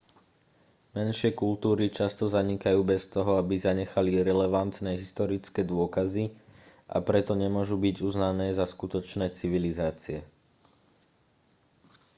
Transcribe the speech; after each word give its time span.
menšie 0.97 1.29
kultúry 1.41 1.85
často 1.99 2.25
zanikajú 2.37 2.79
bez 2.91 3.01
toho 3.15 3.31
aby 3.41 3.53
zanechali 3.67 4.11
relevantné 4.29 4.91
historické 5.01 5.61
dôkazy 5.71 6.25
a 6.89 6.97
preto 7.07 7.31
nemôžu 7.43 7.75
byť 7.85 7.95
uznané 8.09 8.47
za 8.59 8.65
skutočné 8.73 9.25
civilizácie 9.39 10.19